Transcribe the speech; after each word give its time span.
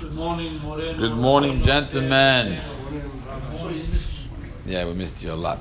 Good 0.00 0.14
morning, 0.14 0.58
Good 0.96 1.12
morning, 1.12 1.62
gentlemen. 1.62 2.58
Yeah, 4.64 4.86
we 4.86 4.94
missed 4.94 5.22
you 5.22 5.30
a 5.30 5.34
lot. 5.34 5.58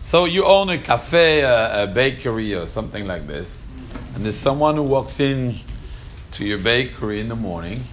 So 0.00 0.24
you 0.24 0.44
own 0.44 0.70
a 0.70 0.78
cafe, 0.78 1.42
a, 1.42 1.84
a 1.84 1.86
bakery, 1.86 2.52
or 2.56 2.66
something 2.66 3.06
like 3.06 3.28
this, 3.28 3.62
and 4.16 4.24
there's 4.24 4.36
someone 4.36 4.74
who 4.74 4.82
walks 4.82 5.20
in 5.20 5.54
to 6.32 6.44
your 6.44 6.58
bakery 6.58 7.20
in 7.20 7.28
the 7.28 7.36
morning, 7.36 7.84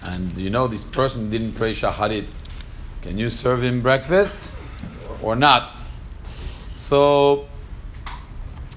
and 0.00 0.34
you 0.38 0.48
know 0.48 0.66
this 0.66 0.84
person 0.84 1.28
didn't 1.28 1.52
pray 1.56 1.72
shacharit. 1.72 2.28
Can 3.02 3.18
you 3.18 3.28
serve 3.28 3.62
him 3.62 3.82
breakfast 3.82 4.50
or 5.20 5.36
not? 5.36 5.76
So 6.72 7.46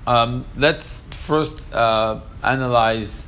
um, 0.05 0.46
let's 0.57 0.98
first 1.12 1.55
uh, 1.73 2.20
analyze 2.44 3.26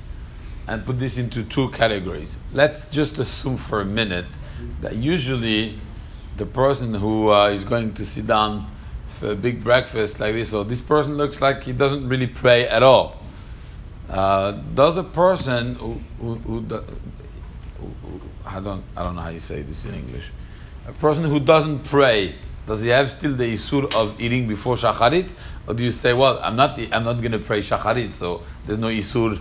and 0.68 0.86
put 0.86 1.00
this 1.00 1.18
into 1.18 1.43
two 1.43 1.70
categories. 1.70 2.36
Let's 2.52 2.88
just 2.88 3.19
assume 3.19 3.57
for 3.57 3.82
a 3.82 3.86
minute 3.86 4.28
that 4.82 4.96
usually 4.96 5.79
the 6.38 6.46
person 6.46 6.93
who 6.93 7.32
uh, 7.32 7.50
is 7.50 7.64
going 7.64 7.93
to 7.96 8.06
sit 8.06 8.28
down 8.28 8.71
for 9.07 9.32
a 9.32 9.36
big 9.36 9.64
breakfast 9.64 10.19
like 10.19 10.33
this, 10.33 10.54
or 10.54 10.64
this 10.66 10.82
person 10.82 11.18
looks 11.18 11.42
like 11.42 11.64
he 11.64 11.74
doesn't 11.74 12.07
really 12.07 12.28
pray 12.28 12.68
at 12.68 12.83
all. 12.83 13.18
Uh, 14.10 14.52
does 14.52 14.97
a 14.97 15.04
person 15.04 15.75
who, 15.75 16.02
who, 16.19 16.36
who, 16.36 16.60
who, 16.61 18.21
I 18.46 18.60
don't 18.60 18.83
I 18.96 19.04
don't 19.04 19.16
know 19.16 19.21
how 19.21 19.30
you 19.30 19.39
say 19.39 19.61
this 19.61 19.86
in 19.86 19.93
English, 19.93 20.32
a 20.88 20.93
person 20.93 21.24
who 21.24 21.39
doesn't 21.39 21.86
pray, 21.86 22.36
does 22.68 22.82
he 22.82 22.89
have 22.89 23.10
still 23.11 23.36
the 23.36 23.54
isur 23.54 23.93
of 23.96 24.19
eating 24.19 24.47
before 24.47 24.75
shacharit, 24.75 25.30
or 25.68 25.74
do 25.74 25.83
you 25.83 25.91
say, 25.91 26.14
well, 26.14 26.39
I'm 26.43 26.55
not 26.55 26.80
I'm 26.91 27.04
not 27.04 27.19
going 27.21 27.32
to 27.32 27.39
pray 27.39 27.60
shacharit, 27.60 28.14
so 28.14 28.43
there's 28.66 28.80
no 28.80 28.88
isur 28.88 29.39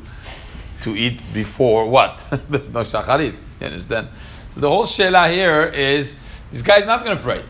to 0.82 0.96
eat 0.96 1.20
before 1.32 1.88
what? 1.88 2.24
There's 2.50 2.70
no 2.70 2.80
shacharit. 2.80 3.36
You 3.60 3.66
understand? 3.66 4.08
So 4.52 4.60
the 4.60 4.68
whole 4.68 4.84
shela 4.84 5.30
here 5.30 5.64
is 5.64 6.16
this 6.50 6.62
guy's 6.62 6.86
not 6.86 7.04
going 7.04 7.16
to 7.16 7.22
pray. 7.22 7.42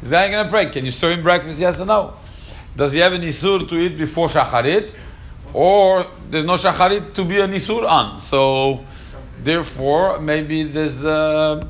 This 0.00 0.10
guy 0.10 0.30
going 0.30 0.44
to 0.44 0.50
pray. 0.50 0.70
Can 0.70 0.84
you 0.84 0.90
serve 0.90 1.18
him 1.18 1.22
breakfast? 1.22 1.58
Yes 1.58 1.80
or 1.80 1.86
no? 1.86 2.14
Does 2.76 2.92
he 2.92 3.00
have 3.00 3.12
an 3.12 3.22
isur 3.22 3.68
to 3.68 3.76
eat 3.76 3.96
before 3.96 4.28
shacharit, 4.28 4.96
or 5.52 6.06
there's 6.30 6.44
no 6.44 6.54
shacharit 6.54 7.14
to 7.14 7.24
be 7.24 7.40
an 7.40 7.52
isur 7.52 7.88
on? 7.88 8.18
So 8.18 8.84
therefore, 9.42 10.20
maybe 10.20 10.64
there's 10.64 11.04
uh, 11.04 11.66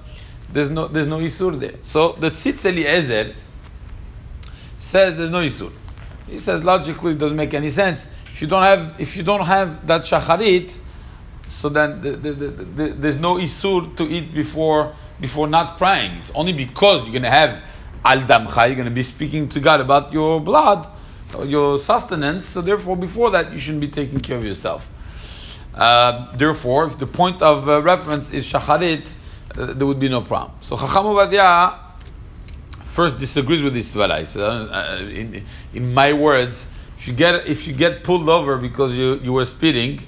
there's 0.51 0.71
no 0.71 0.89
there's 0.89 1.07
no 1.07 1.19
isur 1.19 1.61
there. 1.61 1.75
So 1.83 2.13
the 2.13 2.31
tzitz 2.31 2.65
Eliezer 2.65 3.35
says 4.79 5.17
there's 5.17 5.31
no 5.31 5.39
isur. 5.43 5.73
He 6.27 6.39
says 6.39 6.65
logically 6.65 7.13
it 7.13 7.19
doesn't 7.19 7.37
make 7.37 7.53
any 7.53 7.71
sense. 7.71 8.09
If 8.33 8.41
you 8.41 8.49
don't 8.49 8.63
have 8.63 8.99
if 8.99 9.17
you 9.17 9.23
don't 9.23 9.45
have 9.45 9.87
that 9.87 10.03
shacharit, 10.03 10.79
so 11.49 11.69
then 11.69 12.01
the, 12.01 12.17
the, 12.17 12.33
the, 12.33 12.89
there's 12.89 13.17
no 13.17 13.37
isur 13.37 13.97
to 13.97 14.05
eat 14.05 14.35
before 14.35 14.95
before 15.21 15.47
not 15.47 15.79
praying. 15.79 16.13
It's 16.19 16.31
only 16.35 16.53
because 16.53 17.03
you're 17.03 17.13
going 17.13 17.23
to 17.23 17.31
have 17.31 17.63
al 18.05 18.21
damcha, 18.21 18.67
you're 18.67 18.77
going 18.77 18.89
to 18.89 18.95
be 18.95 19.03
speaking 19.03 19.49
to 19.51 19.61
God 19.61 19.81
about 19.81 20.13
your 20.13 20.41
blood, 20.41 20.89
your 21.45 21.79
sustenance. 21.79 22.47
So 22.47 22.61
therefore, 22.63 22.97
before 22.97 23.31
that, 23.31 23.53
you 23.53 23.59
shouldn't 23.59 23.81
be 23.81 23.89
taking 23.89 24.21
care 24.21 24.37
of 24.37 24.45
yourself. 24.45 24.91
Uh, 25.75 26.37
therefore, 26.37 26.85
if 26.85 26.99
the 26.99 27.07
point 27.07 27.43
of 27.43 27.69
uh, 27.69 27.83
reference 27.83 28.33
is 28.33 28.51
shacharit, 28.51 29.09
uh, 29.57 29.73
there 29.73 29.87
would 29.87 30.01
be 30.01 30.09
no 30.09 30.21
problem. 30.21 30.57
So 30.61 30.77
Chacham 30.77 31.15
first 32.85 33.19
disagrees 33.19 33.63
with 33.63 33.75
this 33.75 33.93
svara. 33.93 34.21
He 34.21 34.27
says, 34.27 34.43
uh, 34.43 35.11
in, 35.13 35.45
in 35.73 35.95
my 35.95 36.13
words, 36.13 36.69
if 36.99 37.09
you 37.09 37.15
get 37.15 37.49
if 37.49 37.67
you 37.67 37.75
get 37.75 38.05
pulled 38.05 38.29
over 38.29 38.57
because 38.57 38.95
you, 38.95 39.17
you 39.17 39.33
were 39.33 39.45
speeding 39.45 40.07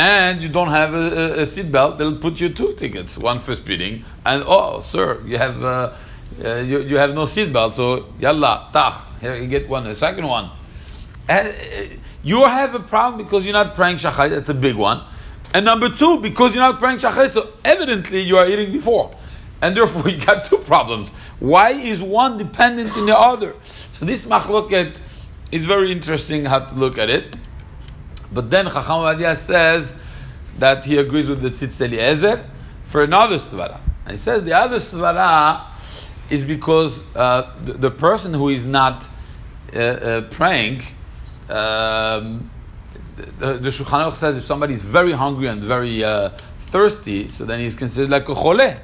and 0.00 0.40
you 0.40 0.48
don't 0.48 0.70
have 0.70 0.94
a, 0.94 0.96
a, 0.96 1.42
a 1.42 1.46
seatbelt, 1.46 1.98
they'll 1.98 2.16
put 2.16 2.40
you 2.40 2.48
two 2.48 2.72
tickets, 2.72 3.18
one 3.18 3.38
for 3.38 3.54
speeding, 3.54 4.02
and 4.24 4.42
oh, 4.46 4.80
sir, 4.80 5.22
you 5.26 5.36
have 5.36 5.62
uh, 5.62 5.92
uh, 6.42 6.54
you, 6.54 6.80
you 6.80 6.96
have 6.96 7.14
no 7.14 7.24
seatbelt, 7.24 7.74
so 7.74 8.06
yalla, 8.18 8.70
tach, 8.72 8.94
here 9.20 9.36
you 9.36 9.46
get 9.46 9.68
one, 9.68 9.84
the 9.84 9.94
second 9.94 10.26
one. 10.26 10.50
And, 11.28 11.54
you 12.22 12.46
have 12.46 12.74
a 12.74 12.80
problem 12.80 13.22
because 13.22 13.44
you're 13.44 13.52
not 13.52 13.74
praying 13.74 13.96
shacharit, 13.96 14.30
that's 14.30 14.48
a 14.48 14.54
big 14.54 14.76
one. 14.76 15.02
And 15.52 15.66
number 15.66 15.90
two, 15.90 16.20
because 16.20 16.54
you're 16.54 16.62
not 16.62 16.78
praying 16.78 16.98
shacharit, 16.98 17.30
so 17.30 17.50
evidently 17.62 18.20
you 18.22 18.38
are 18.38 18.48
eating 18.48 18.72
before. 18.72 19.14
And 19.60 19.76
therefore 19.76 20.08
you 20.10 20.24
got 20.24 20.46
two 20.46 20.58
problems. 20.58 21.10
Why 21.40 21.72
is 21.72 22.00
one 22.00 22.38
dependent 22.38 22.96
in 22.96 23.04
the 23.04 23.18
other? 23.18 23.54
So 23.92 24.06
this 24.06 24.24
machloket 24.24 24.98
is 25.52 25.66
very 25.66 25.92
interesting 25.92 26.46
how 26.46 26.60
to 26.60 26.74
look 26.74 26.96
at 26.96 27.10
it. 27.10 27.36
But 28.32 28.50
then 28.50 28.66
Chacham 28.66 29.00
Ovadia 29.00 29.36
says 29.36 29.94
that 30.58 30.84
he 30.84 30.98
agrees 30.98 31.26
with 31.26 31.42
the 31.42 31.50
Tzitz 31.50 31.80
Eliezer 31.80 32.44
for 32.84 33.02
another 33.02 33.36
svara. 33.36 33.80
And 34.04 34.12
he 34.12 34.16
says 34.16 34.44
the 34.44 34.52
other 34.52 34.76
svara 34.76 35.66
is 36.30 36.42
because 36.44 37.02
uh, 37.16 37.54
the, 37.64 37.72
the, 37.74 37.90
person 37.90 38.32
who 38.32 38.48
is 38.48 38.64
not 38.64 39.04
uh, 39.74 39.78
uh, 39.78 40.20
praying, 40.22 40.82
um, 41.48 42.50
the, 43.16 43.58
the 43.58 43.68
Shulchan 43.68 44.06
Aruch 44.06 44.14
says 44.14 44.38
if 44.38 44.44
somebody 44.44 44.74
is 44.74 44.84
very 44.84 45.12
hungry 45.12 45.48
and 45.48 45.62
very 45.62 46.04
uh, 46.04 46.30
thirsty, 46.58 47.28
so 47.28 47.44
then 47.44 47.58
he's 47.58 47.74
considered 47.74 48.10
like 48.10 48.28
a 48.28 48.34
chole. 48.34 48.78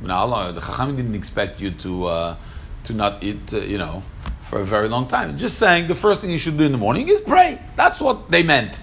Now, 0.00 0.52
the 0.52 0.60
Chacham 0.60 0.96
didn't 0.96 1.14
expect 1.14 1.60
you 1.60 1.70
to 1.70 2.04
uh, 2.06 2.36
to 2.84 2.92
not 2.92 3.22
eat, 3.22 3.52
uh, 3.52 3.58
you 3.58 3.78
know, 3.78 4.02
for 4.40 4.60
a 4.60 4.64
very 4.64 4.88
long 4.88 5.06
time. 5.06 5.38
Just 5.38 5.58
saying 5.58 5.88
the 5.88 5.94
first 5.94 6.20
thing 6.20 6.30
you 6.30 6.38
should 6.38 6.58
do 6.58 6.64
in 6.64 6.72
the 6.72 6.78
morning 6.78 7.08
is 7.08 7.20
pray. 7.20 7.60
That's 7.76 8.00
what 8.00 8.30
they 8.30 8.42
meant. 8.42 8.80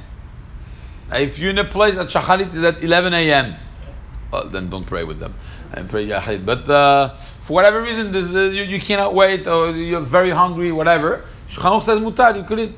If 1.12 1.40
you're 1.40 1.50
in 1.50 1.58
a 1.58 1.66
place 1.66 1.96
that 1.96 2.08
shacharit 2.08 2.54
is 2.54 2.64
at 2.64 2.84
11 2.84 3.14
a.m., 3.14 3.56
well, 4.32 4.48
then 4.48 4.70
don't 4.70 4.86
pray 4.86 5.04
with 5.04 5.20
them 5.20 5.34
and 5.74 5.90
pray 5.90 6.08
yachid. 6.08 6.46
But 6.46 6.70
uh, 6.70 7.10
for 7.16 7.54
whatever 7.54 7.82
reason, 7.82 8.16
uh, 8.16 8.42
you, 8.50 8.64
you, 8.64 8.80
cannot 8.80 9.16
wait 9.16 9.48
or 9.48 9.72
you're 9.72 10.02
very 10.02 10.30
hungry, 10.30 10.72
whatever. 10.72 11.26
Shulchan 11.48 11.82
says 11.82 12.00
mutar, 12.00 12.36
you 12.36 12.44
could 12.44 12.60
eat. 12.60 12.78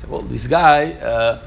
So, 0.00 0.08
well, 0.08 0.22
this 0.22 0.46
guy 0.46 0.92
uh, 0.92 1.42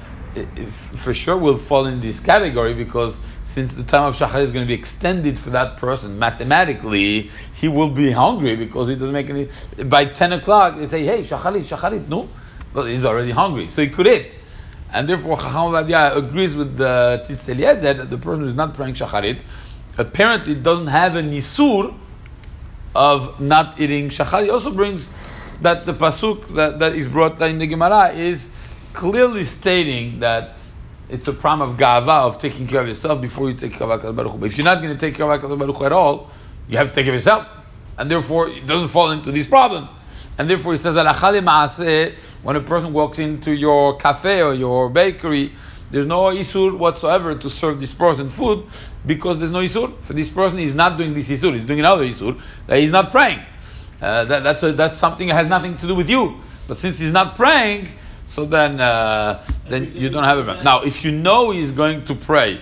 for 0.72 1.14
sure 1.14 1.38
will 1.38 1.58
fall 1.58 1.86
in 1.86 2.02
this 2.02 2.20
category 2.20 2.74
because 2.74 3.18
since 3.46 3.74
the 3.74 3.84
time 3.84 4.04
of 4.04 4.16
shacharit 4.16 4.44
is 4.44 4.52
going 4.52 4.66
to 4.66 4.68
be 4.68 4.74
extended 4.74 5.40
for 5.40 5.52
that 5.52 5.78
person, 5.78 6.20
mathematically 6.20 7.32
he 7.54 7.70
will 7.70 7.90
be 7.90 8.12
hungry 8.12 8.58
because 8.58 8.90
he 8.90 8.96
doesn't 8.96 9.14
make 9.14 9.30
any. 9.30 9.50
By 9.86 10.06
10 10.06 10.34
o'clock, 10.34 10.78
they 10.78 10.90
say, 10.90 11.04
"Hey, 11.04 11.24
shacharit, 11.24 11.64
shacharit." 11.64 12.10
No, 12.10 12.28
but 12.74 12.88
he's 12.88 13.06
already 13.06 13.32
hungry, 13.32 13.70
so 13.70 13.82
he 13.82 13.88
could 13.88 14.08
eat. 14.08 14.34
And 14.96 15.10
therefore, 15.10 15.36
Chacham 15.36 15.74
Ovadia 15.74 16.16
agrees 16.16 16.56
with 16.56 16.78
the 16.78 17.22
Tzitz 17.22 17.50
Eliezer 17.50 17.96
that 17.96 18.10
the 18.10 18.18
person 18.18 18.44
who 18.44 18.48
is 18.48 18.54
not 18.54 18.74
praying 18.76 18.94
shacharit 18.94 19.42
apparently 19.98 20.56
doesn't 20.56 20.88
have 20.88 21.18
a 21.18 21.22
nisur 21.22 21.94
of 22.96 23.42
not 23.42 23.78
eating 23.78 24.08
shacharit. 24.08 24.46
He 24.46 24.50
also 24.50 24.72
brings 24.72 25.06
that 25.60 25.84
the 25.86 25.94
pasuk 25.94 26.48
that, 26.56 26.80
that 26.80 26.96
is 26.96 27.08
brought 27.08 27.42
in 27.42 27.60
the 27.60 27.68
Gemara 27.68 28.14
is 28.14 28.50
clearly 28.94 29.44
stating 29.44 30.20
that 30.20 30.56
it's 31.10 31.28
a 31.28 31.34
pram 31.34 31.62
of 31.62 31.76
gava 31.76 32.26
of 32.26 32.38
taking 32.38 32.66
care 32.66 32.80
of 32.80 32.88
yourself 32.88 33.20
before 33.20 33.50
you 33.50 33.56
take 33.58 33.74
care 33.74 33.88
of 33.88 34.02
HaKadosh 34.02 34.16
Baruch. 34.16 34.40
But 34.40 34.46
if 34.46 34.58
you're 34.58 34.64
not 34.64 34.82
going 34.82 34.94
to 34.94 35.00
take 35.00 35.16
care 35.16 35.30
of 35.30 35.42
HaKadosh 35.42 35.60
Baruch 35.60 35.82
at 35.82 35.92
all, 35.92 36.32
you 36.70 36.78
have 36.78 36.88
to 36.88 36.94
take 36.94 37.04
care 37.04 37.14
of 37.14 37.18
yourself. 37.20 37.54
And 37.98 38.10
therefore, 38.10 38.48
it 38.48 38.66
doesn't 38.66 38.88
fall 38.88 39.12
into 39.12 39.34
this 39.34 39.46
problem. 39.46 39.90
And 40.38 40.50
therefore, 40.50 40.72
he 40.72 40.78
says, 40.78 40.96
when 42.46 42.56
a 42.56 42.62
person 42.62 42.94
walks 42.94 43.18
into 43.18 43.52
your 43.52 43.98
cafe 43.98 44.44
or 44.44 44.54
your 44.54 44.88
bakery, 44.92 45.52
there's 45.90 46.06
no 46.06 46.26
isur 46.26 46.78
whatsoever 46.78 47.34
to 47.34 47.50
serve 47.50 47.82
this 47.82 47.92
person 47.92 48.30
food 48.30 48.68
because 49.04 49.40
there's 49.40 49.50
no 49.50 49.62
isur. 49.62 50.00
For 50.00 50.14
this 50.14 50.30
person, 50.30 50.60
is 50.60 50.76
not 50.76 51.00
doing 51.00 51.16
this 51.16 51.28
isur, 51.28 51.56
he's 51.56 51.66
doing 51.66 51.80
another 51.80 52.06
isur, 52.06 52.40
that 52.68 52.78
he's 52.78 52.92
not 52.92 53.10
praying. 53.10 53.40
Uh, 54.00 54.26
that, 54.26 54.44
that's, 54.44 54.62
a, 54.62 54.74
that's 54.74 55.00
something 55.00 55.28
that 55.30 55.34
has 55.34 55.48
nothing 55.48 55.76
to 55.78 55.88
do 55.88 55.96
with 55.96 56.08
you. 56.08 56.36
But 56.68 56.78
since 56.78 57.00
he's 57.00 57.12
not 57.12 57.36
praying, 57.36 57.88
so 58.28 58.46
then 58.46 58.80
uh, 58.80 59.44
then 59.68 59.94
you 59.96 60.12
don't 60.12 60.24
have 60.24 60.48
it. 60.48 60.64
Now, 60.64 60.84
if 60.84 61.04
you 61.04 61.12
know 61.14 61.50
he's 61.50 61.72
going 61.72 62.06
to 62.06 62.14
pray 62.14 62.62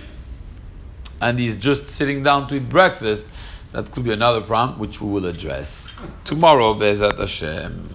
and 1.20 1.38
he's 1.38 1.56
just 1.56 1.88
sitting 1.88 2.22
down 2.22 2.48
to 2.48 2.54
eat 2.54 2.70
breakfast, 2.70 3.26
that 3.72 3.90
could 3.90 4.04
be 4.04 4.12
another 4.12 4.40
problem 4.40 4.78
which 4.78 5.00
we 5.02 5.10
will 5.10 5.26
address 5.26 5.88
tomorrow, 6.24 6.74
Bezat 6.74 7.18
Hashem. 7.18 7.90